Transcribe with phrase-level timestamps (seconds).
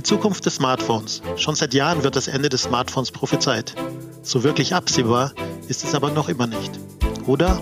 [0.00, 1.20] Die Zukunft des Smartphones.
[1.36, 3.74] Schon seit Jahren wird das Ende des Smartphones prophezeit.
[4.22, 5.34] So wirklich absehbar
[5.68, 6.80] ist es aber noch immer nicht.
[7.26, 7.60] Oder?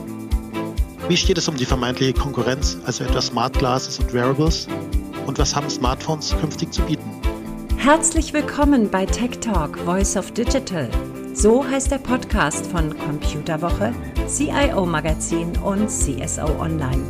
[1.08, 4.68] Wie steht es um die vermeintliche Konkurrenz, also etwa Smart Glasses und Wearables?
[5.26, 7.10] Und was haben Smartphones künftig zu bieten?
[7.76, 10.88] Herzlich willkommen bei Tech Talk Voice of Digital.
[11.34, 13.92] So heißt der Podcast von Computerwoche,
[14.28, 17.02] CIO Magazin und CSO Online.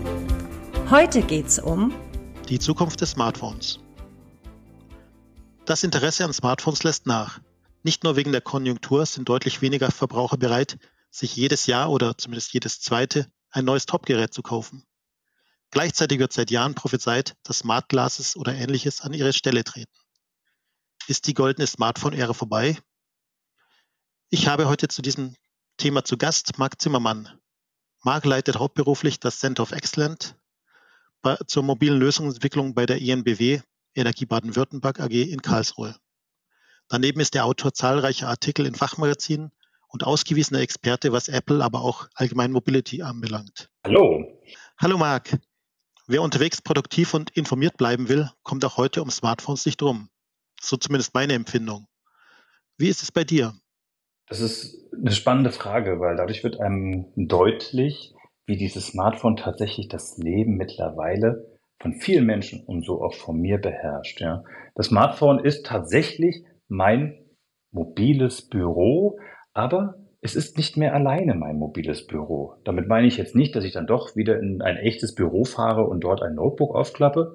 [0.91, 1.93] Heute geht's um
[2.49, 3.79] die Zukunft des Smartphones.
[5.69, 7.41] Das Interesse an Smartphones lässt nach.
[7.83, 10.79] Nicht nur wegen der Konjunktur sind deutlich weniger Verbraucher bereit,
[11.11, 14.87] sich jedes Jahr oder zumindest jedes zweite ein neues Topgerät zu kaufen.
[15.71, 19.93] Gleichzeitig wird seit Jahren prophezeit, dass Smart Glasses oder ähnliches an ihre Stelle treten.
[21.07, 22.79] Ist die goldene Smartphone-Ära vorbei?
[24.31, 25.37] Ich habe heute zu diesem
[25.77, 27.29] Thema zu Gast Marc Zimmermann.
[28.03, 30.35] Marc leitet hauptberuflich das Center of Excellence
[31.47, 33.61] zur mobilen Lösungsentwicklung bei der INBW
[33.99, 35.97] Energie Baden-Württemberg AG in Karlsruhe.
[36.89, 39.53] Daneben ist er Autor zahlreicher Artikel in Fachmagazinen
[39.89, 43.71] und ausgewiesener Experte, was Apple, aber auch allgemein Mobility anbelangt.
[43.85, 44.25] Hallo.
[44.79, 45.39] Hallo Marc.
[46.07, 50.09] Wer unterwegs produktiv und informiert bleiben will, kommt auch heute um Smartphones nicht rum.
[50.61, 51.87] So zumindest meine Empfindung.
[52.79, 53.55] Wie ist es bei dir?
[54.29, 58.15] Das ist eine spannende Frage, weil dadurch wird einem deutlich,
[58.47, 63.59] wie dieses Smartphone tatsächlich das Leben mittlerweile von vielen Menschen und so auch von mir
[63.59, 64.21] beherrscht.
[64.21, 64.45] Ja.
[64.75, 67.25] Das Smartphone ist tatsächlich mein
[67.71, 69.19] mobiles Büro,
[69.53, 72.55] aber es ist nicht mehr alleine mein mobiles Büro.
[72.65, 75.85] Damit meine ich jetzt nicht, dass ich dann doch wieder in ein echtes Büro fahre
[75.85, 77.35] und dort ein Notebook aufklappe,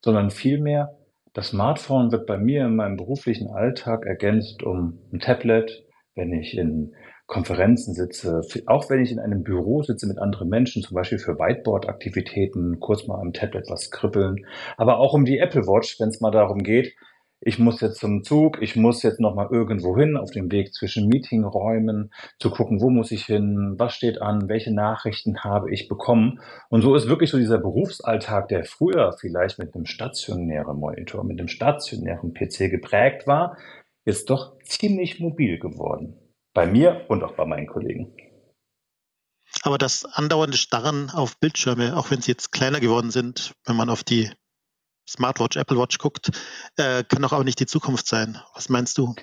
[0.00, 0.96] sondern vielmehr,
[1.32, 6.56] das Smartphone wird bei mir in meinem beruflichen Alltag ergänzt um ein Tablet, wenn ich
[6.56, 6.94] in
[7.30, 11.38] Konferenzen sitze, auch wenn ich in einem Büro sitze mit anderen Menschen, zum Beispiel für
[11.38, 14.44] Whiteboard-Aktivitäten, kurz mal am Tablet was kribbeln,
[14.76, 16.92] aber auch um die Apple Watch, wenn es mal darum geht,
[17.40, 20.74] ich muss jetzt zum Zug, ich muss jetzt noch mal irgendwo hin auf dem Weg
[20.74, 22.10] zwischen Meetingräumen,
[22.40, 26.40] zu gucken, wo muss ich hin, was steht an, welche Nachrichten habe ich bekommen.
[26.68, 31.38] Und so ist wirklich so dieser Berufsalltag, der früher vielleicht mit einem stationären Monitor, mit
[31.38, 33.56] einem stationären PC geprägt war,
[34.04, 36.29] ist doch ziemlich mobil geworden.
[36.52, 38.14] Bei mir und auch bei meinen Kollegen.
[39.62, 43.90] Aber das andauernde Starren auf Bildschirme, auch wenn sie jetzt kleiner geworden sind, wenn man
[43.90, 44.30] auf die
[45.08, 46.30] Smartwatch, Apple Watch guckt,
[46.76, 48.38] äh, kann doch auch nicht die Zukunft sein.
[48.54, 49.14] Was meinst du?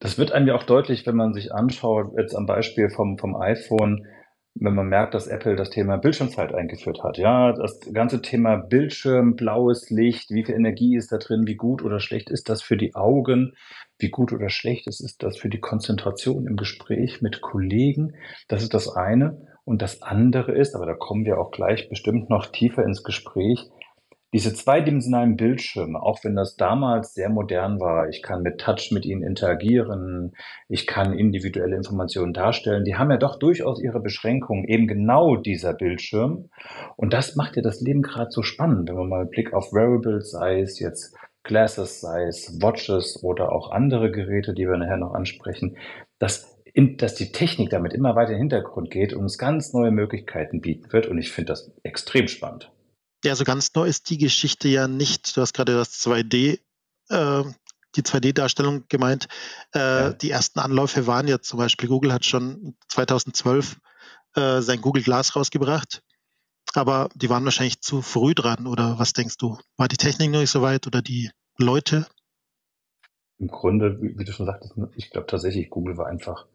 [0.00, 3.36] Das wird einem ja auch deutlich, wenn man sich anschaut, jetzt am Beispiel vom, vom
[3.36, 4.06] iPhone,
[4.54, 7.18] wenn man merkt, dass Apple das Thema Bildschirmzeit eingeführt hat.
[7.18, 11.82] Ja, das ganze Thema Bildschirm, blaues Licht, wie viel Energie ist da drin, wie gut
[11.82, 13.54] oder schlecht ist das für die Augen,
[13.98, 18.14] wie gut oder schlecht ist, ist das für die Konzentration im Gespräch mit Kollegen.
[18.48, 19.48] Das ist das eine.
[19.64, 23.70] Und das andere ist, aber da kommen wir auch gleich bestimmt noch tiefer ins Gespräch,
[24.34, 29.06] diese zweidimensionalen Bildschirme, auch wenn das damals sehr modern war, ich kann mit Touch mit
[29.06, 30.32] ihnen interagieren,
[30.68, 35.72] ich kann individuelle Informationen darstellen, die haben ja doch durchaus ihre Beschränkungen, eben genau dieser
[35.72, 36.50] Bildschirm.
[36.96, 39.72] Und das macht ja das Leben gerade so spannend, wenn man mal einen Blick auf
[39.72, 44.96] Wearables, sei es jetzt Glasses, sei es Watches oder auch andere Geräte, die wir nachher
[44.96, 45.76] noch ansprechen,
[46.18, 49.72] dass, in, dass die Technik damit immer weiter in den Hintergrund geht und uns ganz
[49.72, 51.06] neue Möglichkeiten bieten wird.
[51.06, 52.72] Und ich finde das extrem spannend.
[53.24, 55.36] Ja, so ganz neu ist die Geschichte ja nicht.
[55.36, 56.60] Du hast gerade das 2D,
[57.08, 57.44] äh,
[57.96, 59.28] die 2D-Darstellung gemeint.
[59.74, 60.12] Äh, ja.
[60.12, 63.78] Die ersten Anläufe waren ja zum Beispiel, Google hat schon 2012
[64.34, 66.02] äh, sein Google Glass rausgebracht.
[66.74, 69.58] Aber die waren wahrscheinlich zu früh dran, oder was denkst du?
[69.76, 72.06] War die Technik noch nicht so weit oder die Leute?
[73.38, 76.46] Im Grunde, wie, wie du schon sagtest, ich glaube tatsächlich, Google war einfach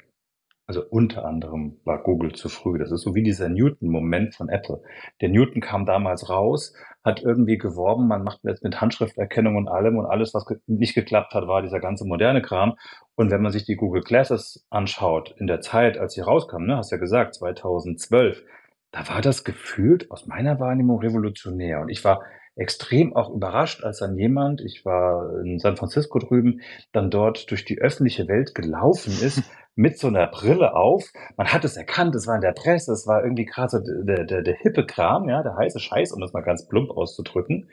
[0.69, 2.77] also unter anderem war Google zu früh.
[2.77, 4.83] Das ist so wie dieser Newton-Moment von Apple.
[5.19, 9.97] Der Newton kam damals raus, hat irgendwie geworben, man macht jetzt mit Handschrifterkennung und allem
[9.97, 12.75] und alles, was nicht geklappt hat, war dieser ganze moderne Kram.
[13.15, 16.77] Und wenn man sich die Google Glasses anschaut, in der Zeit, als sie rauskamen, ne,
[16.77, 18.43] hast ja gesagt, 2012,
[18.91, 21.81] da war das gefühlt aus meiner Wahrnehmung revolutionär.
[21.81, 22.21] Und ich war
[22.55, 26.61] extrem auch überrascht, als dann jemand, ich war in San Francisco drüben,
[26.91, 29.43] dann dort durch die öffentliche Welt gelaufen ist
[29.79, 31.05] mit so einer Brille auf.
[31.37, 34.25] Man hat es erkannt, es war in der Presse, es war irgendwie gerade so der,
[34.25, 37.69] der, der hippe Kram, ja, der heiße Scheiß, um das mal ganz plump auszudrücken.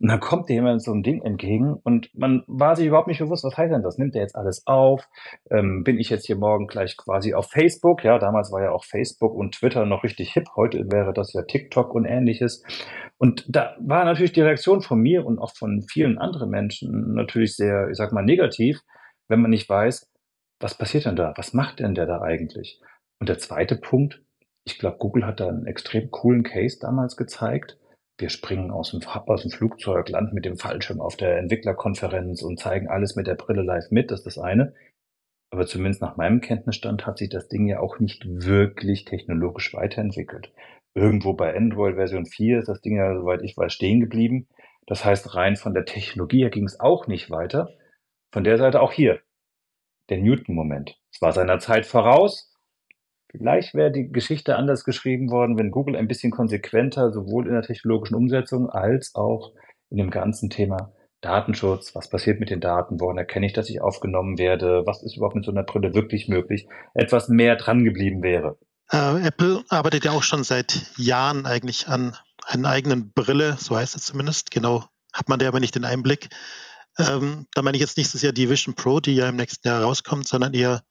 [0.00, 3.18] Und dann kommt dir jemand so ein Ding entgegen und man war sich überhaupt nicht
[3.18, 3.98] bewusst, was heißt denn das?
[3.98, 5.06] Nimmt der jetzt alles auf?
[5.50, 8.04] Ähm, bin ich jetzt hier morgen gleich quasi auf Facebook?
[8.04, 10.48] Ja, damals war ja auch Facebook und Twitter noch richtig hip.
[10.56, 12.64] Heute wäre das ja TikTok und ähnliches.
[13.18, 17.54] Und da war natürlich die Reaktion von mir und auch von vielen anderen Menschen natürlich
[17.54, 18.80] sehr, ich sag mal, negativ,
[19.28, 20.09] wenn man nicht weiß,
[20.60, 21.32] was passiert denn da?
[21.36, 22.80] Was macht denn der da eigentlich?
[23.18, 24.22] Und der zweite Punkt,
[24.64, 27.78] ich glaube, Google hat da einen extrem coolen Case damals gezeigt,
[28.20, 32.60] wir springen aus dem, aus dem Flugzeug, landen mit dem Fallschirm auf der Entwicklerkonferenz und
[32.60, 34.74] zeigen alles mit der Brille live mit, das ist das eine.
[35.50, 40.52] Aber zumindest nach meinem Kenntnisstand hat sich das Ding ja auch nicht wirklich technologisch weiterentwickelt.
[40.94, 44.48] Irgendwo bei Android Version 4 ist das Ding ja, soweit ich weiß, stehen geblieben.
[44.86, 47.70] Das heißt, rein von der Technologie her ging es auch nicht weiter.
[48.32, 49.20] Von der Seite auch hier.
[50.10, 50.96] Der Newton-Moment.
[51.12, 52.52] Es war seiner Zeit voraus.
[53.30, 57.62] Vielleicht wäre die Geschichte anders geschrieben worden, wenn Google ein bisschen konsequenter sowohl in der
[57.62, 59.52] technologischen Umsetzung als auch
[59.88, 63.80] in dem ganzen Thema Datenschutz, was passiert mit den Daten, woran erkenne ich, dass ich
[63.80, 68.22] aufgenommen werde, was ist überhaupt mit so einer Brille wirklich möglich, etwas mehr dran geblieben
[68.22, 68.58] wäre.
[68.90, 72.16] Äh, Apple arbeitet ja auch schon seit Jahren eigentlich an
[72.46, 74.50] einer eigenen Brille, so heißt es zumindest.
[74.50, 76.30] Genau, hat man da aber nicht den Einblick.
[76.98, 79.66] Ähm, da meine ich jetzt nicht so sehr die Vision Pro, die ja im nächsten
[79.66, 80.82] Jahr rauskommt, sondern eher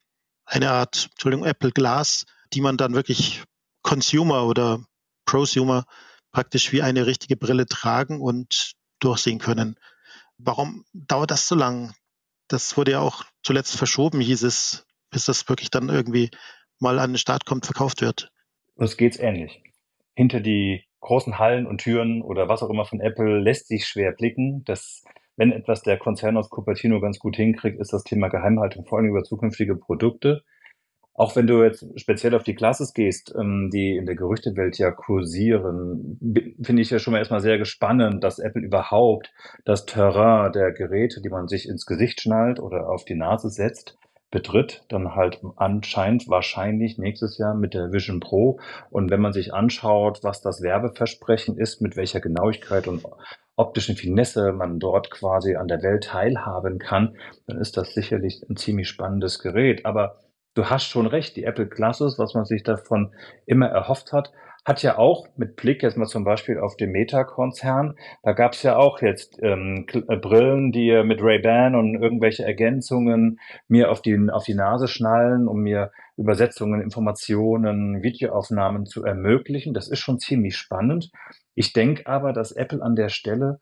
[0.46, 3.44] eine Art, Entschuldigung, Apple Glass, die man dann wirklich
[3.82, 4.84] Consumer oder
[5.26, 5.86] Prosumer
[6.32, 9.76] praktisch wie eine richtige Brille tragen und durchsehen können.
[10.38, 11.94] Warum dauert das so lang?
[12.48, 16.32] Das wurde ja auch zuletzt verschoben, hieß es, bis das wirklich dann irgendwie
[16.80, 18.32] mal an den Start kommt, verkauft wird.
[18.76, 19.62] Uns geht's ähnlich.
[20.16, 24.12] Hinter die großen Hallen und Türen oder was auch immer von Apple lässt sich schwer
[24.14, 24.64] blicken.
[24.66, 25.04] Das,
[25.40, 29.08] wenn etwas der Konzern aus Cupertino ganz gut hinkriegt, ist das Thema Geheimhaltung, vor allem
[29.08, 30.44] über zukünftige Produkte.
[31.14, 34.92] Auch wenn du jetzt speziell auf die Classes gehst, ähm, die in der Gerüchtewelt ja
[34.92, 36.20] kursieren,
[36.62, 39.32] finde ich ja schon mal erstmal sehr spannend, dass Apple überhaupt
[39.64, 43.98] das Terrain der Geräte, die man sich ins Gesicht schnallt oder auf die Nase setzt,
[44.32, 48.60] betritt, dann halt anscheinend wahrscheinlich nächstes Jahr mit der Vision Pro.
[48.90, 53.04] Und wenn man sich anschaut, was das Werbeversprechen ist, mit welcher Genauigkeit und
[53.60, 58.56] optischen Finesse man dort quasi an der Welt teilhaben kann, dann ist das sicherlich ein
[58.56, 59.86] ziemlich spannendes Gerät.
[59.86, 60.16] Aber
[60.54, 63.14] du hast schon recht, die Apple Classes, was man sich davon
[63.46, 64.32] immer erhofft hat,
[64.66, 68.64] hat ja auch mit Blick jetzt mal zum Beispiel auf den Meta-Konzern, da gab es
[68.64, 74.18] ja auch jetzt ähm, äh, Brillen, die mit Ray-Ban und irgendwelche Ergänzungen mir auf die,
[74.32, 79.74] auf die Nase schnallen, um mir Übersetzungen, Informationen, Videoaufnahmen zu ermöglichen.
[79.74, 81.10] Das ist schon ziemlich spannend.
[81.56, 83.60] Ich denke aber, dass Apple an der Stelle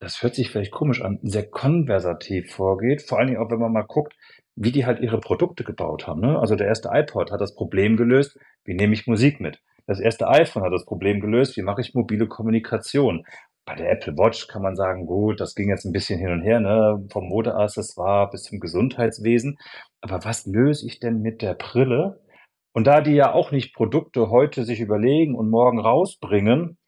[0.00, 3.02] das hört sich vielleicht komisch an, sehr konversativ vorgeht.
[3.02, 4.14] Vor allen Dingen auch, wenn man mal guckt,
[4.54, 6.20] wie die halt ihre Produkte gebaut haben.
[6.20, 6.38] Ne?
[6.38, 9.60] Also der erste iPod hat das Problem gelöst, wie nehme ich Musik mit?
[9.86, 13.24] Das erste iPhone hat das Problem gelöst, wie mache ich mobile Kommunikation?
[13.64, 16.42] Bei der Apple Watch kann man sagen, gut, das ging jetzt ein bisschen hin und
[16.42, 17.04] her, ne?
[17.10, 19.58] vom Modeaccessoire bis zum Gesundheitswesen.
[20.00, 22.20] Aber was löse ich denn mit der Brille?
[22.72, 26.78] Und da die ja auch nicht Produkte heute sich überlegen und morgen rausbringen,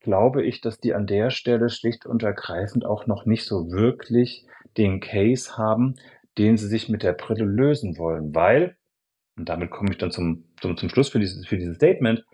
[0.00, 4.46] glaube ich, dass die an der Stelle schlicht und ergreifend auch noch nicht so wirklich
[4.76, 5.96] den Case haben,
[6.38, 8.76] den sie sich mit der Brille lösen wollen, weil,
[9.36, 12.24] und damit komme ich dann zum, zum, zum Schluss für dieses, für dieses Statement,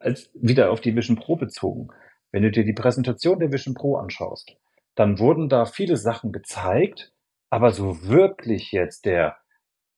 [0.00, 1.88] als wieder auf die Vision Pro bezogen.
[2.32, 4.56] Wenn du dir die Präsentation der Vision Pro anschaust,
[4.94, 7.12] dann wurden da viele Sachen gezeigt,
[7.56, 9.38] aber so wirklich jetzt der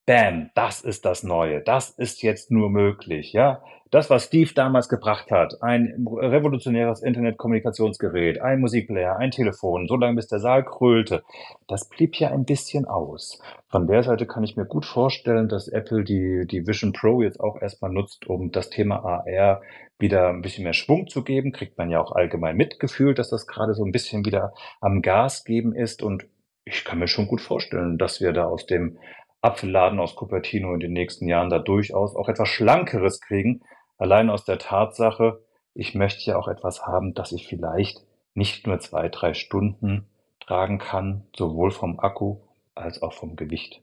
[0.06, 3.60] Bam, das ist das Neue, das ist jetzt nur möglich, ja.
[3.90, 10.14] Das, was Steve damals gebracht hat, ein revolutionäres Internetkommunikationsgerät, ein Musikplayer, ein Telefon, so lange
[10.14, 11.24] bis der Saal krölte,
[11.66, 13.42] das blieb ja ein bisschen aus.
[13.66, 17.40] Von der Seite kann ich mir gut vorstellen, dass Apple die, die Vision Pro jetzt
[17.40, 19.62] auch erstmal nutzt, um das Thema AR
[19.98, 21.50] wieder ein bisschen mehr Schwung zu geben.
[21.50, 25.42] Kriegt man ja auch allgemein mitgefühlt, dass das gerade so ein bisschen wieder am Gas
[25.42, 26.24] geben ist und
[26.70, 28.98] ich kann mir schon gut vorstellen, dass wir da aus dem
[29.40, 33.62] Apfelladen aus Cupertino in den nächsten Jahren da durchaus auch etwas Schlankeres kriegen.
[33.96, 35.40] Allein aus der Tatsache,
[35.74, 38.02] ich möchte ja auch etwas haben, das ich vielleicht
[38.34, 40.08] nicht nur zwei, drei Stunden
[40.40, 42.38] tragen kann, sowohl vom Akku
[42.74, 43.80] als auch vom Gewicht.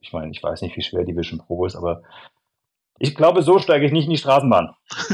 [0.00, 2.02] ich meine, ich weiß nicht, wie schwer die Vision Pro ist, aber
[3.02, 4.70] ich glaube, so steige ich nicht in die Straßenbahn.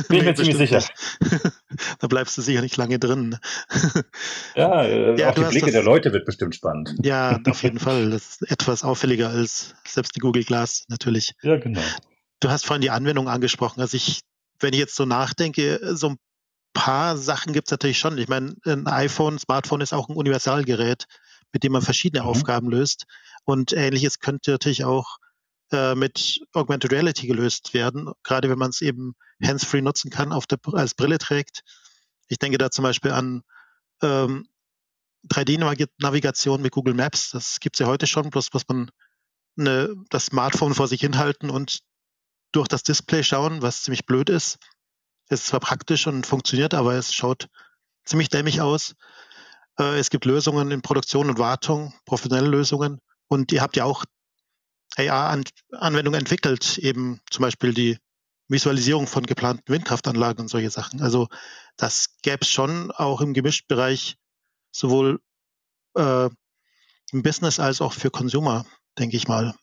[0.08, 0.84] Bin ich mir ziemlich sicher.
[2.00, 3.38] da bleibst du sicher nicht lange drin.
[4.54, 6.94] ja, äh, ja auch die Blicke das, der Leute wird bestimmt spannend.
[7.02, 8.10] Ja, auf jeden Fall.
[8.10, 11.32] Das ist etwas auffälliger als selbst die Google Glass natürlich.
[11.40, 11.80] Ja, genau.
[12.40, 13.80] Du hast vorhin die Anwendung angesprochen.
[13.80, 14.20] Also ich,
[14.60, 16.16] wenn ich jetzt so nachdenke, so ein
[16.74, 18.18] paar Sachen gibt es natürlich schon.
[18.18, 21.06] Ich meine, ein iPhone, Smartphone ist auch ein Universalgerät,
[21.54, 22.28] mit dem man verschiedene mhm.
[22.28, 23.06] Aufgaben löst.
[23.44, 25.16] Und ähnliches könnte natürlich auch
[25.72, 30.46] äh, mit Augmented Reality gelöst werden, gerade wenn man es eben hands-free nutzen kann, auf
[30.46, 31.62] der, als Brille trägt.
[32.28, 33.42] Ich denke da zum Beispiel an
[34.02, 34.48] ähm,
[35.28, 37.30] 3D-Navigation mit Google Maps.
[37.30, 38.90] Das gibt es ja heute schon, bloß muss man
[39.58, 41.80] eine, das Smartphone vor sich hinhalten und
[42.52, 44.58] durch das Display schauen, was ziemlich blöd ist.
[45.28, 47.48] Es ist zwar praktisch und funktioniert, aber es schaut
[48.04, 48.94] ziemlich dämmig aus.
[49.78, 53.00] Äh, es gibt Lösungen in Produktion und Wartung, professionelle Lösungen.
[53.28, 54.04] Und ihr habt ja auch
[54.98, 57.98] AR-Anwendungen entwickelt, eben zum Beispiel die
[58.48, 61.02] Visualisierung von geplanten Windkraftanlagen und solche Sachen.
[61.02, 61.28] Also
[61.76, 64.16] das gäbe es schon auch im Gemischtbereich
[64.72, 65.20] sowohl
[65.94, 66.28] äh,
[67.12, 68.64] im Business als auch für Consumer,
[68.98, 69.54] denke ich mal.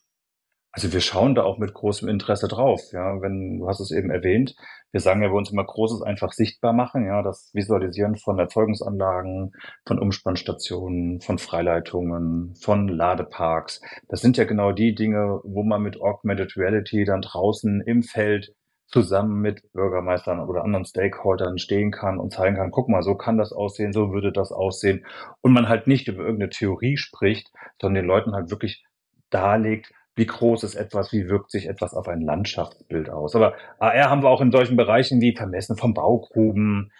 [0.75, 2.81] Also wir schauen da auch mit großem Interesse drauf.
[2.91, 4.55] Ja, wenn du hast es eben erwähnt,
[4.91, 7.05] wir sagen ja bei uns immer Großes einfach sichtbar machen.
[7.05, 9.53] Ja, das Visualisieren von Erzeugungsanlagen,
[9.87, 13.79] von Umspannstationen, von Freileitungen, von Ladeparks.
[14.09, 18.53] Das sind ja genau die Dinge, wo man mit Augmented Reality dann draußen im Feld
[18.87, 23.37] zusammen mit Bürgermeistern oder anderen Stakeholdern stehen kann und zeigen kann, guck mal, so kann
[23.37, 25.05] das aussehen, so würde das aussehen.
[25.39, 28.83] Und man halt nicht über irgendeine Theorie spricht, sondern den Leuten halt wirklich
[29.29, 33.35] darlegt, wie groß ist etwas, wie wirkt sich etwas auf ein Landschaftsbild aus.
[33.35, 36.91] Aber AR haben wir auch in solchen Bereichen wie Vermessen von Baugruben,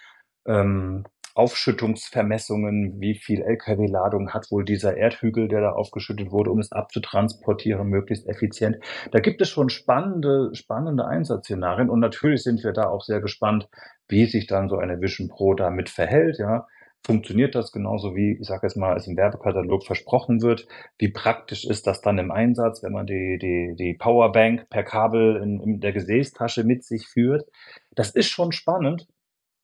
[0.46, 1.04] ähm,
[1.34, 7.86] Aufschüttungsvermessungen, wie viel Lkw-Ladung hat wohl dieser Erdhügel, der da aufgeschüttet wurde, um es abzutransportieren,
[7.88, 8.78] möglichst effizient.
[9.12, 13.68] Da gibt es schon spannende, spannende Einsatzszenarien und natürlich sind wir da auch sehr gespannt,
[14.08, 16.66] wie sich dann so eine Vision Pro damit verhält, ja
[17.06, 20.66] funktioniert das genauso wie, ich sage jetzt mal, es im Werbekatalog versprochen wird?
[20.98, 25.36] Wie praktisch ist das dann im Einsatz, wenn man die, die, die Powerbank per Kabel
[25.36, 27.48] in, in der Gesäßtasche mit sich führt?
[27.94, 29.06] Das ist schon spannend.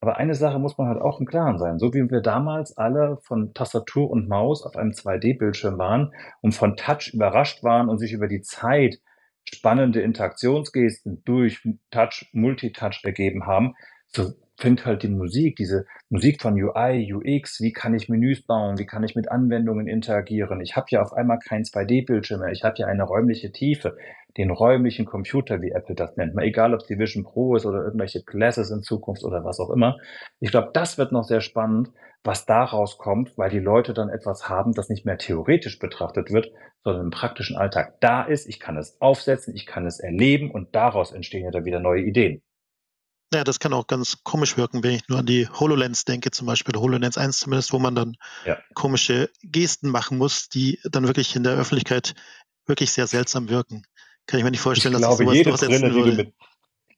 [0.01, 1.79] Aber eine Sache muss man halt auch im Klaren sein.
[1.79, 6.77] So wie wir damals alle von Tastatur und Maus auf einem 2D-Bildschirm waren und von
[6.77, 8.99] Touch überrascht waren und sich über die Zeit
[9.45, 13.75] spannende Interaktionsgesten durch Touch, Multitouch ergeben haben,
[14.09, 14.33] so
[14.63, 18.87] fängt halt die Musik, diese Musik von UI, UX, wie kann ich Menüs bauen, wie
[18.87, 20.61] kann ich mit Anwendungen interagieren.
[20.61, 23.97] Ich habe ja auf einmal kein 2D-Bildschirm mehr, ich habe ja eine räumliche Tiefe,
[24.37, 26.35] den räumlichen Computer, wie Apple das nennt.
[26.35, 29.59] Mal egal, ob es die Vision Pro ist oder irgendwelche Glasses in Zukunft oder was
[29.59, 29.99] auch immer.
[30.39, 31.91] Ich glaube, das wird noch sehr spannend,
[32.23, 36.53] was daraus kommt, weil die Leute dann etwas haben, das nicht mehr theoretisch betrachtet wird,
[36.85, 38.49] sondern im praktischen Alltag da ist.
[38.49, 42.03] Ich kann es aufsetzen, ich kann es erleben und daraus entstehen ja dann wieder neue
[42.03, 42.43] Ideen.
[43.35, 46.47] Ja, das kann auch ganz komisch wirken, wenn ich nur an die HoloLens denke, zum
[46.47, 48.59] Beispiel HoloLens 1 zumindest, wo man dann ja.
[48.75, 52.15] komische Gesten machen muss, die dann wirklich in der Öffentlichkeit
[52.67, 53.85] wirklich sehr seltsam wirken.
[54.27, 56.11] Kann ich mir nicht vorstellen, ich dass glaube, ich sowas jede Brille, würde.
[56.11, 56.35] Die du mit,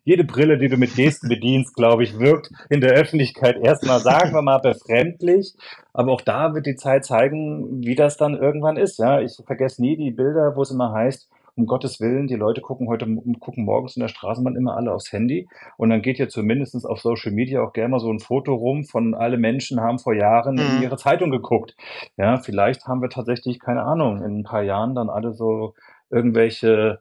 [0.05, 4.35] jede Brille, die du mit Gesten bedienst, glaube ich, wirkt in der Öffentlichkeit erstmal, sagen
[4.35, 5.55] wir mal, befremdlich.
[5.93, 8.99] Aber auch da wird die Zeit zeigen, wie das dann irgendwann ist.
[8.99, 12.61] Ja, ich vergesse nie die Bilder, wo es immer heißt, um Gottes Willen, die Leute
[12.61, 13.07] gucken heute,
[13.39, 17.01] gucken morgens in der Straßenbahn immer alle aufs Handy und dann geht ja zumindest auf
[17.01, 20.55] Social Media auch gerne mal so ein Foto rum von alle Menschen haben vor Jahren
[20.55, 20.77] mhm.
[20.77, 21.77] in ihre Zeitung geguckt.
[22.17, 25.75] Ja, vielleicht haben wir tatsächlich, keine Ahnung, in ein paar Jahren dann alle so
[26.11, 27.01] irgendwelche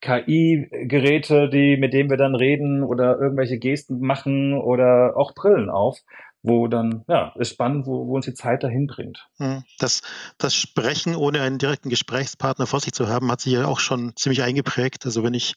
[0.00, 5.98] KI-Geräte, die, mit denen wir dann reden oder irgendwelche Gesten machen oder auch Brillen auf
[6.42, 9.26] wo dann, ja, ist spannend, wo, wo uns die Zeit dahin bringt.
[9.36, 10.02] Hm, das,
[10.38, 14.16] das Sprechen ohne einen direkten Gesprächspartner vor sich zu haben, hat sich ja auch schon
[14.16, 15.04] ziemlich eingeprägt.
[15.04, 15.54] Also wenn ich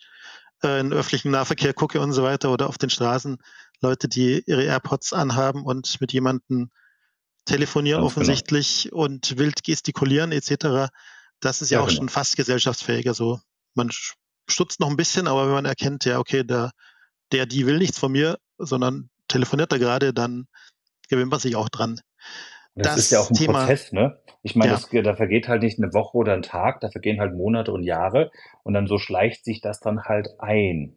[0.63, 3.37] äh, in öffentlichen Nahverkehr gucke und so weiter oder auf den Straßen,
[3.81, 6.69] Leute, die ihre AirPods anhaben und mit jemandem
[7.45, 8.21] telefonieren Ganz genau.
[8.21, 9.03] offensichtlich genau.
[9.03, 10.89] und wild gestikulieren etc.,
[11.39, 11.99] das ist ja, ja auch genau.
[11.99, 13.07] schon fast gesellschaftsfähig.
[13.07, 13.39] Also
[13.73, 13.89] man
[14.49, 16.71] stutzt noch ein bisschen, aber wenn man erkennt, ja, okay, der,
[17.31, 20.47] der, die will nichts von mir, sondern telefoniert da gerade, dann
[21.13, 21.99] gewöhnt man sich auch dran.
[22.75, 24.19] Das, das, ist ja auch ein Thema, Prozess, ne?
[24.41, 25.01] Ich meine, ja.
[25.01, 28.31] da vergeht halt nicht eine Woche oder ein Tag, da vergehen halt Monate und Jahre
[28.63, 30.95] und dann so schleicht sich das dann halt ein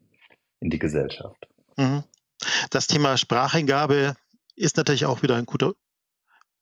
[0.60, 1.46] in die Gesellschaft.
[1.76, 2.02] Mhm.
[2.70, 4.16] Das Thema Spracheingabe
[4.56, 5.74] ist natürlich auch wieder ein guter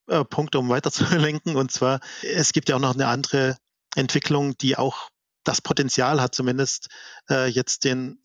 [0.08, 1.56] äh, Punkt, um weiterzulenken.
[1.56, 3.56] Und zwar, es gibt ja auch noch eine andere
[3.94, 5.10] Entwicklung, die auch
[5.44, 6.88] das Potenzial hat, zumindest
[7.30, 8.18] äh, jetzt den,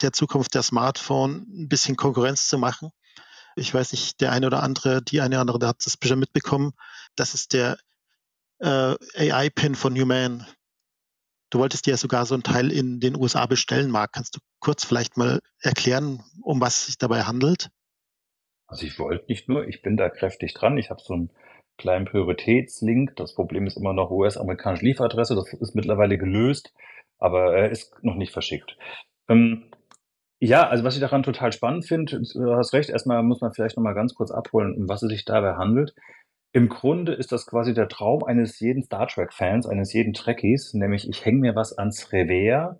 [0.00, 2.90] der Zukunft der Smartphone ein bisschen Konkurrenz zu machen.
[3.56, 6.72] Ich weiß nicht, der eine oder andere, die eine oder andere hat es bestimmt mitbekommen.
[7.16, 7.76] Das ist der
[8.58, 10.46] äh, AI-Pin von Human.
[11.50, 14.12] Du wolltest ja sogar so ein Teil in den USA bestellen, Marc.
[14.12, 17.68] Kannst du kurz vielleicht mal erklären, um was es sich dabei handelt?
[18.66, 20.78] Also ich wollte nicht nur, ich bin da kräftig dran.
[20.78, 21.30] Ich habe so einen
[21.76, 23.16] kleinen Prioritätslink.
[23.16, 25.34] Das Problem ist immer noch US-amerikanische Lieferadresse.
[25.34, 26.72] Das ist mittlerweile gelöst,
[27.18, 28.78] aber er ist noch nicht verschickt.
[29.28, 29.70] Ähm,
[30.44, 33.76] ja, also was ich daran total spannend finde, du hast recht, erstmal muss man vielleicht
[33.76, 35.94] nochmal ganz kurz abholen, um was es sich dabei handelt.
[36.52, 41.08] Im Grunde ist das quasi der Traum eines jeden Star Trek-Fans, eines jeden Trekkies, nämlich
[41.08, 42.76] ich hänge mir was ans Revers,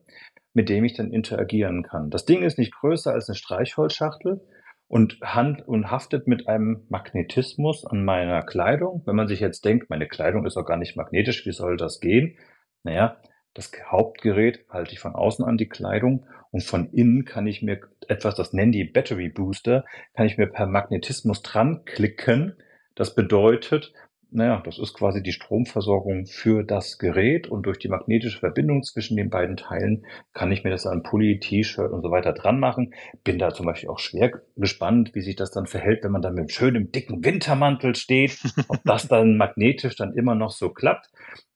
[0.55, 2.11] mit dem ich dann interagieren kann.
[2.11, 4.41] Das Ding ist nicht größer als eine Streichholzschachtel
[4.89, 9.03] und, hand und haftet mit einem Magnetismus an meiner Kleidung.
[9.07, 12.01] Wenn man sich jetzt denkt, meine Kleidung ist auch gar nicht magnetisch, wie soll das
[12.01, 12.37] gehen?
[12.83, 13.19] Naja,
[13.55, 17.81] das Hauptgerät halte ich von außen an die Kleidung und von innen kann ich mir
[18.09, 22.57] etwas, das nennen die Battery Booster, kann ich mir per Magnetismus dran klicken.
[22.95, 23.93] Das bedeutet,
[24.31, 29.17] naja, das ist quasi die Stromversorgung für das Gerät und durch die magnetische Verbindung zwischen
[29.17, 32.95] den beiden Teilen kann ich mir das an Pulli, T-Shirt und so weiter dran machen.
[33.25, 36.33] Bin da zum Beispiel auch schwer gespannt, wie sich das dann verhält, wenn man dann
[36.33, 41.11] mit einem schönen dicken Wintermantel steht, ob das dann magnetisch dann immer noch so klappt.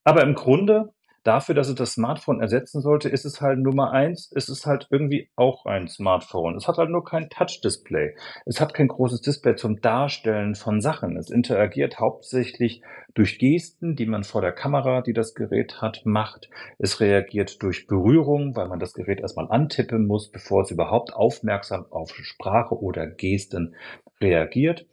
[0.04, 0.92] Aber im Grunde
[1.26, 4.86] dafür, dass es das Smartphone ersetzen sollte, ist es halt Nummer eins, es ist halt
[4.90, 6.56] irgendwie auch ein Smartphone.
[6.56, 8.14] Es hat halt nur kein Touch-Display.
[8.44, 11.16] Es hat kein großes Display zum Darstellen von Sachen.
[11.16, 12.82] Es interagiert hauptsächlich
[13.14, 16.48] durch Gesten, die man vor der Kamera, die das Gerät hat, macht.
[16.78, 21.86] Es reagiert durch Berührung, weil man das Gerät erstmal antippen muss, bevor es überhaupt aufmerksam
[21.90, 23.74] auf Sprache oder Gesten
[24.20, 24.86] reagiert.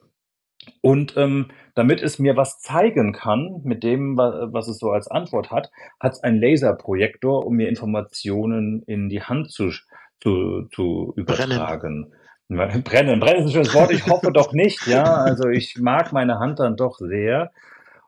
[0.82, 5.52] Und ähm, damit es mir was zeigen kann, mit dem, was es so als Antwort
[5.52, 9.72] hat, hat es einen Laserprojektor, um mir Informationen in die Hand zu,
[10.20, 12.12] zu, zu übertragen.
[12.48, 12.84] Brennen.
[12.84, 13.20] Brennen.
[13.20, 13.92] Brennen ist ein schönes Wort.
[13.92, 15.04] Ich hoffe doch nicht, ja.
[15.04, 17.52] Also ich mag meine Hand dann doch sehr.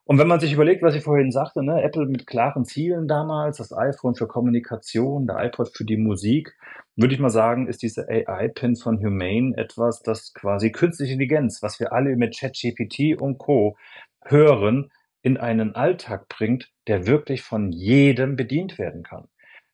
[0.03, 3.57] Und wenn man sich überlegt, was ich vorhin sagte, ne, Apple mit klaren Zielen damals,
[3.57, 6.55] das iPhone für Kommunikation, der iPod für die Musik,
[6.95, 11.79] würde ich mal sagen, ist diese AI-Pin von Humane etwas, das quasi künstliche Intelligenz, was
[11.79, 13.77] wir alle mit ChatGPT und Co.
[14.23, 19.27] hören, in einen Alltag bringt, der wirklich von jedem bedient werden kann.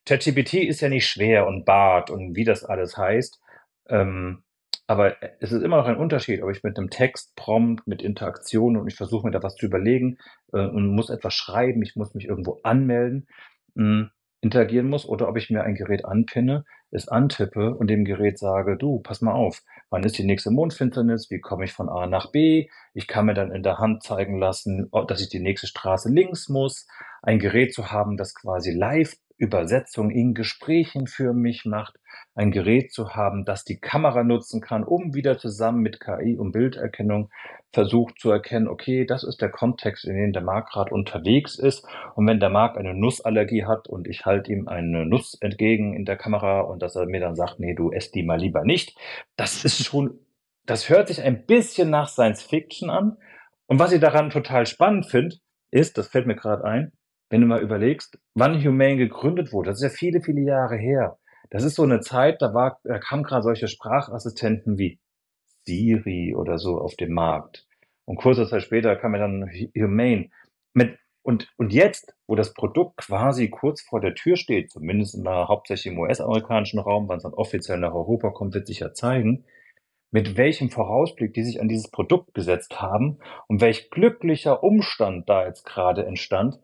[0.05, 3.39] ChatGPT ist ja nicht schwer und Bart und wie das alles heißt.
[3.89, 4.43] Ähm,
[4.87, 8.77] aber es ist immer noch ein Unterschied, ob ich mit einem Text, Prompt, mit Interaktion
[8.77, 10.17] und ich versuche mir da was zu überlegen
[10.53, 13.27] äh, und muss etwas schreiben, ich muss mich irgendwo anmelden,
[13.75, 14.11] mh, hm,
[14.41, 18.75] interagieren muss oder ob ich mir ein Gerät anpinne, es antippe und dem Gerät sage,
[18.75, 22.31] du, pass mal auf, wann ist die nächste Mondfinsternis, wie komme ich von A nach
[22.31, 26.11] B, ich kann mir dann in der Hand zeigen lassen, dass ich die nächste Straße
[26.11, 26.87] links muss,
[27.21, 31.97] ein Gerät zu haben, das quasi live Übersetzung in Gesprächen für mich macht,
[32.35, 36.51] ein Gerät zu haben, das die Kamera nutzen kann, um wieder zusammen mit KI und
[36.51, 37.31] Bilderkennung
[37.73, 41.87] versucht zu erkennen, okay, das ist der Kontext, in dem der Markt gerade unterwegs ist.
[42.15, 46.05] Und wenn der Markt eine Nussallergie hat und ich halte ihm eine Nuss entgegen in
[46.05, 48.95] der Kamera und dass er mir dann sagt, nee, du ess die mal lieber nicht,
[49.37, 50.19] das ist schon,
[50.67, 53.17] das hört sich ein bisschen nach Science Fiction an.
[53.65, 55.37] Und was ich daran total spannend finde,
[55.71, 56.91] ist, das fällt mir gerade ein,
[57.31, 61.17] wenn du mal überlegst, wann Humane gegründet wurde, das ist ja viele, viele Jahre her.
[61.49, 64.99] Das ist so eine Zeit, da war, da kamen gerade solche Sprachassistenten wie
[65.65, 67.65] Siri oder so auf den Markt.
[68.05, 70.29] Und kurze Zeit später kam ja dann Humane.
[70.73, 75.23] Mit, und, und jetzt, wo das Produkt quasi kurz vor der Tür steht, zumindest in
[75.23, 78.93] der, hauptsächlich im US-amerikanischen Raum, wann es dann offiziell nach Europa kommt, wird sich ja
[78.93, 79.45] zeigen,
[80.11, 85.45] mit welchem Vorausblick die sich an dieses Produkt gesetzt haben und welch glücklicher Umstand da
[85.45, 86.59] jetzt gerade entstand,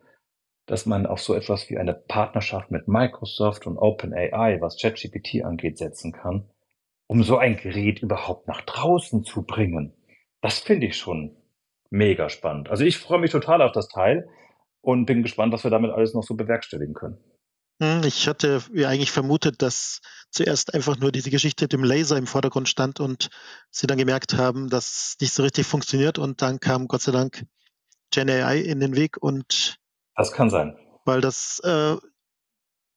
[0.68, 5.78] dass man auf so etwas wie eine Partnerschaft mit Microsoft und OpenAI, was ChatGPT angeht,
[5.78, 6.50] setzen kann,
[7.08, 9.94] um so ein Gerät überhaupt nach draußen zu bringen.
[10.42, 11.36] Das finde ich schon
[11.90, 12.70] mega spannend.
[12.70, 14.30] Also ich freue mich total auf das Teil
[14.82, 17.18] und bin gespannt, was wir damit alles noch so bewerkstelligen können.
[17.82, 20.02] Hm, ich hatte ja eigentlich vermutet, dass
[20.32, 23.30] zuerst einfach nur diese Geschichte mit dem Laser im Vordergrund stand und
[23.72, 27.14] sie dann gemerkt haben, dass es nicht so richtig funktioniert und dann kam Gott sei
[27.14, 27.46] Dank
[28.12, 29.78] GenAI in den Weg und
[30.18, 30.78] das kann sein.
[31.06, 31.96] Weil das, äh,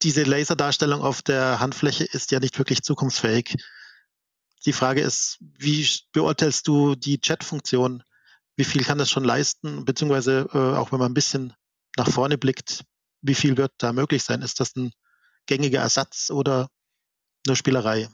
[0.03, 3.57] diese Laserdarstellung auf der Handfläche ist ja nicht wirklich zukunftsfähig.
[4.67, 8.03] Die Frage ist, wie beurteilst du die Chat-Funktion?
[8.57, 9.85] Wie viel kann das schon leisten?
[9.85, 11.55] Beziehungsweise äh, auch wenn man ein bisschen
[11.97, 12.85] nach vorne blickt,
[13.23, 14.43] wie viel wird da möglich sein?
[14.43, 14.93] Ist das ein
[15.47, 16.69] gängiger Ersatz oder
[17.47, 18.09] nur Spielerei?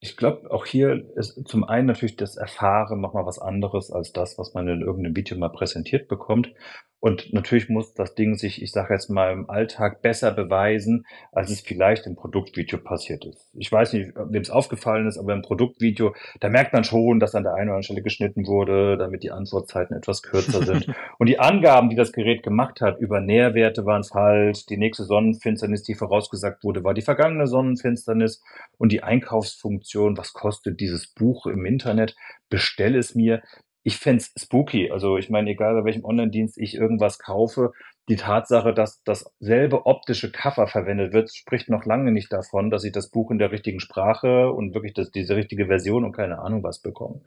[0.00, 4.38] Ich glaube, auch hier ist zum einen natürlich das Erfahren nochmal was anderes als das,
[4.38, 6.54] was man in irgendeinem Video mal präsentiert bekommt.
[7.00, 11.50] Und natürlich muss das Ding sich, ich sage jetzt mal, im Alltag besser beweisen, als
[11.50, 13.48] es vielleicht im Produktvideo passiert ist.
[13.54, 17.36] Ich weiß nicht, wem es aufgefallen ist, aber im Produktvideo, da merkt man schon, dass
[17.36, 20.92] an der einen oder anderen Stelle geschnitten wurde, damit die Antwortzeiten etwas kürzer sind.
[21.18, 24.66] Und die Angaben, die das Gerät gemacht hat über Nährwerte waren falsch.
[24.66, 28.42] Die nächste Sonnenfinsternis, die vorausgesagt wurde, war die vergangene Sonnenfinsternis.
[28.76, 32.16] Und die Einkaufsfunktion, was kostet dieses Buch im Internet?
[32.48, 33.42] Bestell es mir
[33.88, 34.90] ich fände spooky.
[34.90, 37.72] Also ich meine, egal bei welchem Online-Dienst ich irgendwas kaufe,
[38.10, 42.92] die Tatsache, dass dasselbe optische Cover verwendet wird, spricht noch lange nicht davon, dass ich
[42.92, 46.62] das Buch in der richtigen Sprache und wirklich das, diese richtige Version und keine Ahnung
[46.62, 47.22] was bekomme.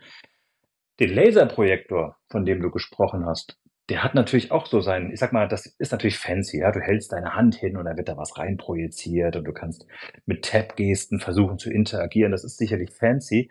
[1.00, 3.58] Den Laserprojektor, von dem du gesprochen hast,
[3.89, 6.71] der hat natürlich auch so seinen, ich sag mal, das ist natürlich fancy, ja.
[6.71, 9.88] Du hältst deine Hand hin und dann wird da was reinprojiziert und du kannst
[10.28, 12.32] mit Tab-Gesten versuchen zu interagieren.
[12.32, 13.50] Das ist sicherlich fancy.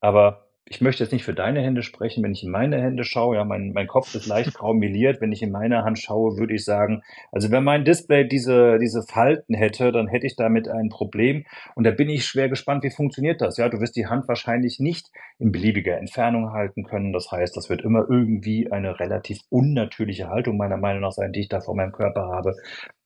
[0.00, 3.36] Aber ich möchte jetzt nicht für deine Hände sprechen, wenn ich in meine Hände schaue,
[3.36, 6.64] ja, mein, mein Kopf ist leicht graumeliert, wenn ich in meine Hand schaue, würde ich
[6.64, 11.44] sagen, also wenn mein Display diese, diese Falten hätte, dann hätte ich damit ein Problem
[11.76, 13.58] und da bin ich schwer gespannt, wie funktioniert das?
[13.58, 15.06] Ja, du wirst die Hand wahrscheinlich nicht
[15.38, 20.56] in beliebiger Entfernung halten können, das heißt, das wird immer irgendwie eine relativ unnatürliche Haltung
[20.56, 22.56] meiner Meinung nach sein, die ich da vor meinem Körper habe.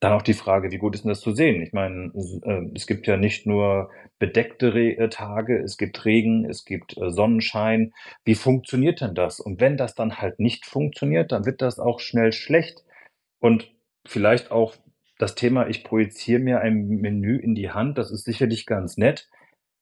[0.00, 1.60] Dann auch die Frage, wie gut ist denn das zu sehen?
[1.60, 6.64] Ich meine, äh, es gibt ja nicht nur bedeckte äh, Tage, es gibt Regen, es
[6.64, 7.10] gibt äh,
[7.50, 7.92] Sonnenschein.
[8.24, 9.40] Wie funktioniert denn das?
[9.40, 12.84] Und wenn das dann halt nicht funktioniert, dann wird das auch schnell schlecht.
[13.38, 13.70] Und
[14.06, 14.74] vielleicht auch
[15.18, 19.28] das Thema, ich projiziere mir ein Menü in die Hand, das ist sicherlich ganz nett.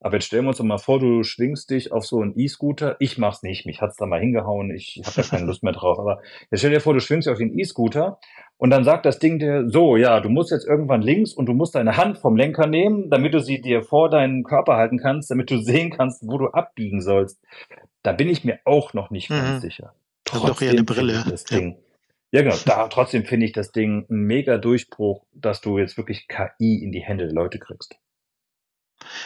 [0.01, 2.95] Aber jetzt stellen wir uns doch mal vor, du schwingst dich auf so einen E-Scooter.
[2.99, 5.99] Ich mach's nicht, mich hat's da mal hingehauen, ich habe da keine Lust mehr drauf.
[5.99, 8.17] Aber jetzt stell dir vor, du schwingst dich auf den E-Scooter
[8.57, 11.53] und dann sagt das Ding dir so, ja, du musst jetzt irgendwann links und du
[11.53, 15.31] musst deine Hand vom Lenker nehmen, damit du sie dir vor deinen Körper halten kannst,
[15.31, 17.41] damit du sehen kannst, wo du abbiegen sollst.
[18.01, 19.59] Da bin ich mir auch noch nicht ganz Mhm.
[19.59, 19.93] sicher.
[20.23, 21.25] Das ist doch eher eine Brille.
[21.29, 21.57] Das Ja.
[21.57, 21.75] Ding.
[22.31, 22.55] Ja, genau.
[22.65, 26.91] Da, trotzdem finde ich das Ding ein mega Durchbruch, dass du jetzt wirklich KI in
[26.91, 27.95] die Hände der Leute kriegst.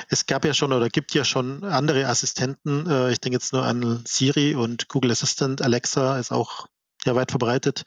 [0.09, 2.89] Es gab ja schon oder gibt ja schon andere Assistenten.
[2.89, 5.62] Äh, Ich denke jetzt nur an Siri und Google Assistant.
[5.62, 6.67] Alexa ist auch
[7.05, 7.83] ja weit verbreitet.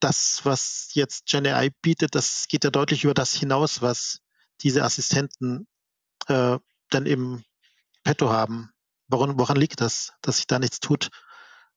[0.00, 4.18] Das, was jetzt GenAI bietet, das geht ja deutlich über das hinaus, was
[4.60, 5.66] diese Assistenten
[6.26, 6.58] äh,
[6.90, 7.44] dann im
[8.02, 8.70] Petto haben.
[9.08, 11.10] Woran, woran liegt das, dass sich da nichts tut?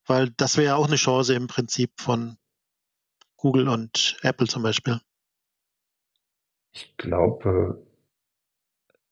[0.05, 2.37] Weil das wäre ja auch eine Chance im Prinzip von
[3.35, 4.99] Google und Apple zum Beispiel.
[6.71, 7.86] Ich glaube,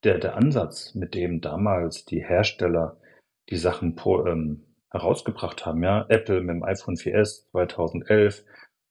[0.05, 2.97] der, der Ansatz, mit dem damals die Hersteller
[3.49, 8.45] die Sachen pro, ähm, herausgebracht haben, ja, Apple mit dem iPhone 4S 2011,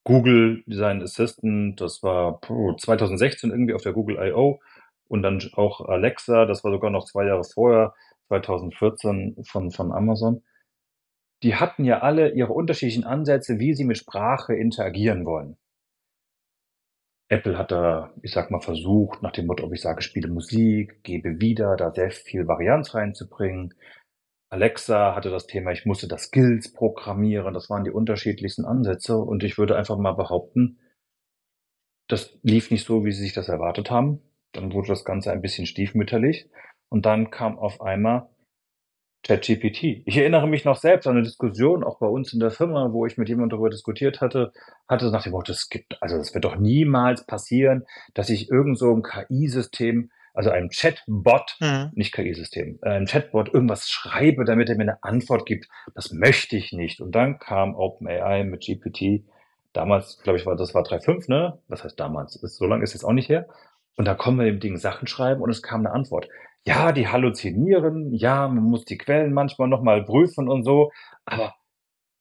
[0.04, 4.60] Google Design Assistant, das war puh, 2016 irgendwie auf der Google I.O.
[5.08, 7.94] und dann auch Alexa, das war sogar noch zwei Jahre vorher,
[8.28, 10.42] 2014 von, von Amazon.
[11.42, 15.56] Die hatten ja alle ihre unterschiedlichen Ansätze, wie sie mit Sprache interagieren wollen.
[17.28, 21.02] Apple hat da, ich sag mal, versucht, nach dem Motto, ob ich sage, spiele Musik,
[21.02, 23.74] gebe wieder, da sehr viel Varianz reinzubringen.
[24.50, 27.54] Alexa hatte das Thema, ich musste das Skills programmieren.
[27.54, 29.16] Das waren die unterschiedlichsten Ansätze.
[29.16, 30.78] Und ich würde einfach mal behaupten,
[32.08, 34.20] das lief nicht so, wie sie sich das erwartet haben.
[34.52, 36.48] Dann wurde das Ganze ein bisschen stiefmütterlich.
[36.88, 38.28] Und dann kam auf einmal
[39.26, 40.02] ChatGPT.
[40.04, 43.06] Ich erinnere mich noch selbst an eine Diskussion, auch bei uns in der Firma, wo
[43.06, 44.52] ich mit jemandem darüber diskutiert hatte,
[44.86, 48.78] hatte nach dem Motto, es gibt, also es wird doch niemals passieren, dass ich irgend
[48.78, 51.90] so ein KI-System, also einem Chatbot, Mhm.
[51.94, 55.68] nicht KI-System, äh, ein Chatbot irgendwas schreibe, damit er mir eine Antwort gibt.
[55.94, 57.00] Das möchte ich nicht.
[57.00, 59.24] Und dann kam OpenAI mit GPT.
[59.72, 61.58] Damals, glaube ich, war das war 3.5, ne?
[61.68, 62.36] Was heißt damals?
[62.36, 63.48] Ist, so lange ist jetzt auch nicht her.
[63.96, 66.28] Und da kommen wir dem Ding Sachen schreiben und es kam eine Antwort.
[66.66, 70.90] Ja, die halluzinieren, ja, man muss die Quellen manchmal nochmal prüfen und so,
[71.26, 71.54] aber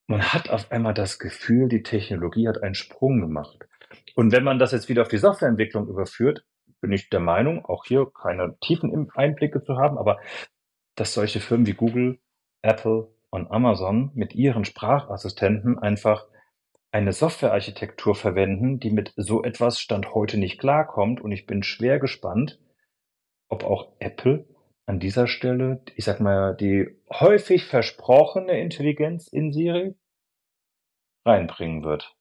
[0.08, 3.66] man hat auf einmal das Gefühl, die Technologie hat einen Sprung gemacht.
[4.16, 6.46] Und wenn man das jetzt wieder auf die Softwareentwicklung überführt,
[6.82, 10.20] bin ich der Meinung, auch hier keine tiefen Einblicke zu haben, aber
[10.96, 12.20] dass solche Firmen wie Google,
[12.62, 16.28] Apple und Amazon mit ihren Sprachassistenten einfach
[16.94, 21.22] eine Softwarearchitektur verwenden, die mit so etwas Stand heute nicht klarkommt.
[21.22, 22.60] Und ich bin schwer gespannt,
[23.50, 24.46] ob auch Apple
[24.86, 29.96] an dieser Stelle, ich sag mal, die häufig versprochene Intelligenz in Siri
[31.26, 32.16] reinbringen wird.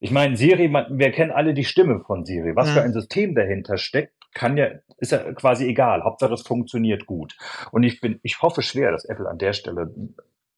[0.00, 2.54] Ich meine, Siri, man, wir kennen alle die Stimme von Siri.
[2.56, 2.72] Was Mhm.
[2.74, 6.02] für ein System dahinter steckt, kann ja, ist ja quasi egal.
[6.02, 7.36] Hauptsache es funktioniert gut.
[7.70, 9.94] Und ich bin, ich hoffe schwer, dass Apple an der Stelle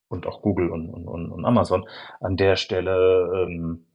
[0.09, 1.87] und auch Google und, und, und Amazon
[2.21, 3.87] an der Stelle ähm,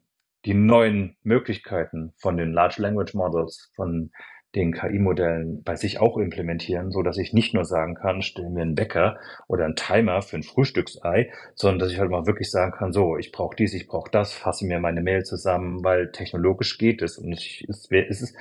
[0.45, 4.11] die neuen Möglichkeiten von den Large Language Models, von
[4.55, 8.63] den KI-Modellen bei sich auch implementieren, so dass ich nicht nur sagen kann, stell mir
[8.63, 12.71] einen Wecker oder einen Timer für ein Frühstücksei, sondern dass ich halt mal wirklich sagen
[12.71, 16.79] kann, so, ich brauche dies, ich brauche das, fasse mir meine Mail zusammen, weil technologisch
[16.79, 17.19] geht es.
[17.19, 18.37] Und ich, es, es ist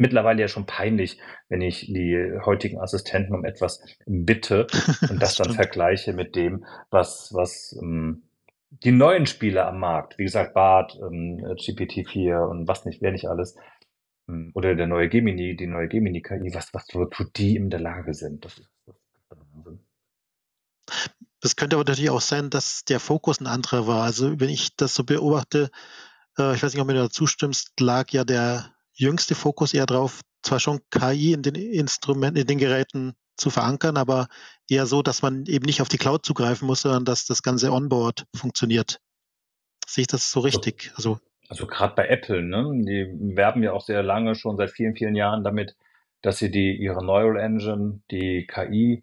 [0.00, 4.66] mittlerweile ja schon peinlich, wenn ich die heutigen Assistenten um etwas bitte
[5.10, 8.22] und das dann vergleiche mit dem, was, was ähm,
[8.70, 13.28] die neuen Spiele am Markt, wie gesagt, Bart, ähm, GPT-4 und was nicht, wer nicht
[13.28, 13.56] alles,
[14.28, 18.14] ähm, oder der neue Gemini, die neue Gemini-KI, was, was, wozu die in der Lage
[18.14, 18.44] sind.
[18.44, 19.80] Das ist, das ist Wahnsinn.
[21.40, 24.04] Das könnte aber natürlich auch sein, dass der Fokus ein anderer war.
[24.04, 25.70] Also wenn ich das so beobachte,
[26.38, 29.86] äh, ich weiß nicht, ob du mir da zustimmst, lag ja der jüngste Fokus eher
[29.86, 34.28] drauf, zwar schon KI in den Instrumenten, in den Geräten zu verankern, aber
[34.68, 37.72] eher so, dass man eben nicht auf die Cloud zugreifen muss, sondern dass das ganze
[37.72, 39.00] Onboard funktioniert.
[39.86, 40.92] Sehe ich das so richtig?
[40.94, 42.70] Also Also gerade bei Apple, ne?
[42.84, 45.76] Die werben ja auch sehr lange, schon seit vielen, vielen Jahren damit,
[46.22, 49.02] dass sie die ihre Neural Engine, die KI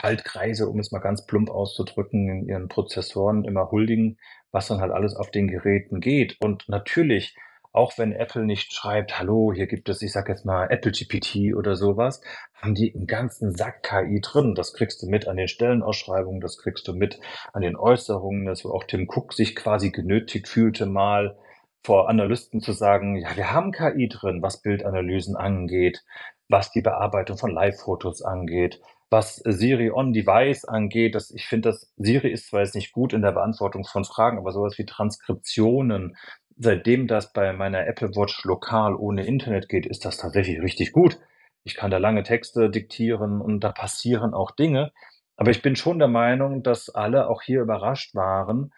[0.00, 4.18] Schaltkreise, um es mal ganz plump auszudrücken, in ihren Prozessoren immer huldigen,
[4.52, 6.36] was dann halt alles auf den Geräten geht.
[6.40, 7.34] Und natürlich,
[7.72, 11.54] auch wenn Apple nicht schreibt, hallo, hier gibt es, ich sag jetzt mal, Apple GPT
[11.54, 12.20] oder sowas,
[12.54, 14.54] haben die einen ganzen Sack KI drin.
[14.54, 17.20] Das kriegst du mit an den Stellenausschreibungen, das kriegst du mit
[17.52, 21.36] an den Äußerungen, dass auch Tim Cook sich quasi genötigt fühlte, mal
[21.84, 26.04] vor Analysten zu sagen, ja, wir haben KI drin, was Bildanalysen angeht,
[26.48, 31.92] was die Bearbeitung von Live-Fotos angeht, was Siri on Device angeht, dass ich finde, dass
[31.96, 36.16] Siri ist zwar jetzt nicht gut in der Beantwortung von Fragen, aber sowas wie Transkriptionen,
[36.58, 41.18] seitdem das bei meiner Apple Watch lokal ohne Internet geht, ist das tatsächlich richtig gut.
[41.64, 44.92] Ich kann da lange Texte diktieren und da passieren auch Dinge.
[45.36, 48.72] Aber ich bin schon der Meinung, dass alle auch hier überrascht waren,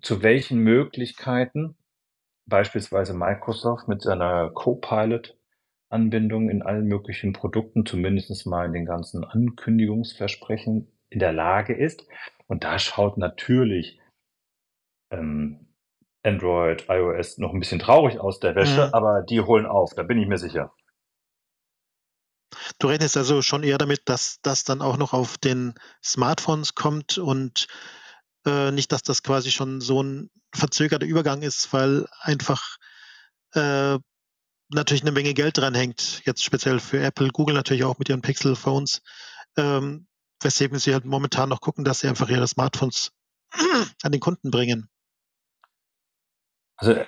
[0.00, 1.76] zu welchen Möglichkeiten
[2.46, 5.36] beispielsweise Microsoft mit seiner Copilot
[5.90, 12.06] Anbindung in allen möglichen Produkten, zumindest mal in den ganzen Ankündigungsversprechen in der Lage ist.
[12.46, 14.00] Und da schaut natürlich
[15.10, 15.71] ähm,
[16.22, 18.94] Android, iOS noch ein bisschen traurig aus der Wäsche, mhm.
[18.94, 20.72] aber die holen auf, da bin ich mir sicher.
[22.78, 27.18] Du rechnest also schon eher damit, dass das dann auch noch auf den Smartphones kommt
[27.18, 27.66] und
[28.46, 32.76] äh, nicht, dass das quasi schon so ein verzögerter Übergang ist, weil einfach
[33.54, 33.98] äh,
[34.68, 38.22] natürlich eine Menge Geld dran hängt, jetzt speziell für Apple, Google natürlich auch mit ihren
[38.22, 39.02] Pixel-Phones,
[39.56, 40.06] ähm,
[40.40, 43.12] weswegen sie halt momentan noch gucken, dass sie einfach ihre Smartphones
[44.02, 44.88] an den Kunden bringen.
[46.82, 47.00] Also,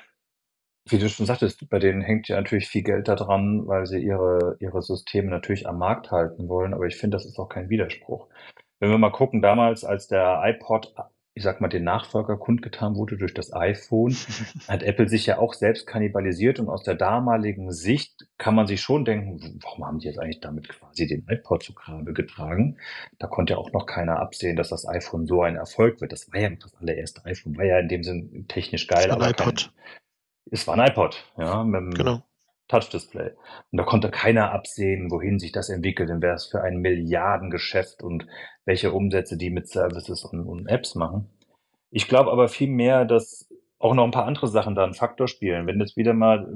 [0.88, 3.98] wie du schon sagtest, bei denen hängt ja natürlich viel Geld da dran, weil sie
[3.98, 7.70] ihre, ihre Systeme natürlich am Markt halten wollen, aber ich finde, das ist auch kein
[7.70, 8.28] Widerspruch.
[8.80, 10.94] Wenn wir mal gucken, damals, als der iPod
[11.36, 14.16] ich sag mal, den Nachfolger kundgetan wurde durch das iPhone,
[14.68, 18.80] hat Apple sich ja auch selbst kannibalisiert und aus der damaligen Sicht kann man sich
[18.80, 22.78] schon denken, warum haben die jetzt eigentlich damit quasi den iPod zu Grabe getragen?
[23.18, 26.12] Da konnte ja auch noch keiner absehen, dass das iPhone so ein Erfolg wird.
[26.12, 29.06] Das war ja das allererste iPhone, war ja in dem Sinn technisch geil.
[29.08, 29.72] Es war ein iPod.
[29.72, 29.94] Kein,
[30.50, 32.22] es war ein iPod, ja, mit genau.
[32.68, 33.30] Touch-Display.
[33.70, 38.02] Und da konnte keiner absehen, wohin sich das entwickelt, denn wäre es für ein Milliardengeschäft
[38.02, 38.26] und
[38.64, 41.30] welche Umsätze die mit Services und, und Apps machen.
[41.90, 43.48] Ich glaube aber viel mehr, dass
[43.78, 45.66] auch noch ein paar andere Sachen da einen Faktor spielen.
[45.66, 46.48] Wenn jetzt wieder mal,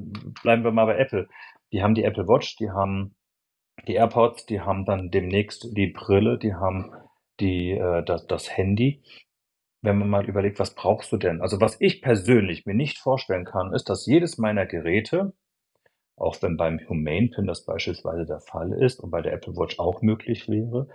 [0.42, 1.28] bleiben wir mal bei Apple.
[1.72, 3.14] Die haben die Apple Watch, die haben
[3.86, 6.92] die AirPods, die haben dann demnächst die Brille, die haben
[7.38, 9.02] die, äh, das, das Handy.
[9.82, 11.40] Wenn man mal überlegt, was brauchst du denn?
[11.40, 15.34] Also was ich persönlich mir nicht vorstellen kann, ist, dass jedes meiner Geräte
[16.20, 19.78] auch wenn beim Humane Pin das beispielsweise der Fall ist und bei der Apple Watch
[19.78, 20.88] auch möglich wäre,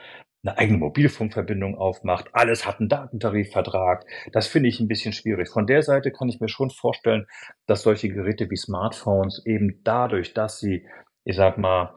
[0.44, 4.06] eine eigene Mobilfunkverbindung aufmacht, alles hat einen Datentarifvertrag.
[4.34, 5.50] Das finde ich ein bisschen schwierig.
[5.50, 7.28] Von der Seite kann ich mir schon vorstellen,
[7.66, 10.86] dass solche Geräte wie Smartphones eben dadurch, dass sie,
[11.24, 11.94] ich sag mal,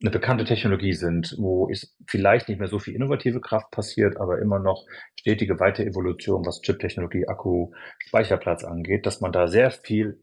[0.00, 4.40] eine bekannte Technologie sind, wo es vielleicht nicht mehr so viel innovative Kraft passiert, aber
[4.40, 4.84] immer noch
[5.18, 7.70] stetige Weiterevolution, was Chip-Technologie, Akku,
[8.00, 10.18] Speicherplatz angeht, dass man da sehr viel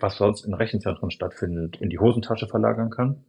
[0.00, 3.24] was sonst in Rechenzentren stattfindet, in die Hosentasche verlagern kann.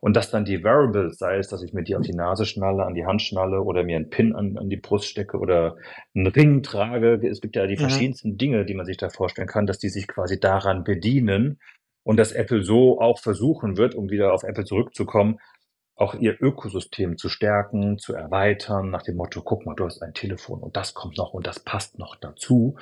[0.00, 2.84] Und dass dann die Variables, sei es, dass ich mir die auf die Nase schnalle,
[2.84, 5.76] an die Hand schnalle oder mir einen Pin an, an die Brust stecke oder
[6.14, 7.20] einen Ring trage.
[7.28, 7.80] Es gibt ja die mhm.
[7.80, 11.60] verschiedensten Dinge, die man sich da vorstellen kann, dass die sich quasi daran bedienen
[12.02, 15.38] und dass Apple so auch versuchen wird, um wieder auf Apple zurückzukommen,
[15.96, 20.14] auch ihr Ökosystem zu stärken, zu erweitern, nach dem Motto, guck mal, du hast ein
[20.14, 22.76] Telefon und das kommt noch und das passt noch dazu.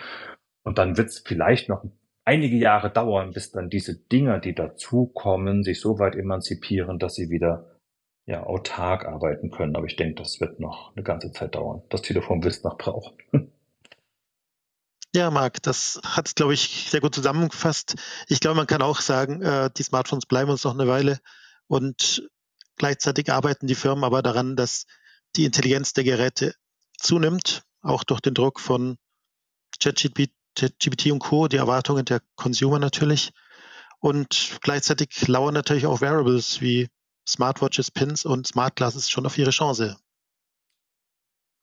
[0.62, 1.84] Und dann wird es vielleicht noch
[2.28, 7.30] einige Jahre dauern, bis dann diese Dinger, die dazukommen, sich so weit emanzipieren, dass sie
[7.30, 7.80] wieder
[8.26, 9.74] ja, autark arbeiten können.
[9.74, 11.82] Aber ich denke, das wird noch eine ganze Zeit dauern.
[11.88, 13.16] Das Telefon wird es noch brauchen.
[15.14, 17.94] Ja, Marc, das hat es, glaube ich, sehr gut zusammengefasst.
[18.28, 21.20] Ich glaube, man kann auch sagen, äh, die Smartphones bleiben uns noch eine Weile
[21.66, 22.28] und
[22.76, 24.84] gleichzeitig arbeiten die Firmen aber daran, dass
[25.34, 26.54] die Intelligenz der Geräte
[26.98, 28.98] zunimmt, auch durch den Druck von
[29.82, 33.32] ChatGPT ChatGPT und Co., die Erwartungen der Consumer natürlich.
[34.00, 36.88] Und gleichzeitig lauern natürlich auch Variables wie
[37.26, 39.96] Smartwatches, Pins und Smart Glasses schon auf ihre Chance.